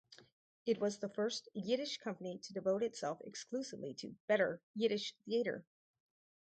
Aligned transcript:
It 0.65 0.79
was 0.81 0.97
the 0.97 1.09
first 1.09 1.47
Yiddish 1.53 1.99
company 1.99 2.39
to 2.39 2.53
devote 2.53 2.81
itself 2.81 3.21
exclusively 3.23 3.93
to 3.99 4.15
"better" 4.25 4.59
Yiddish 4.73 5.13
theater. 5.27 5.63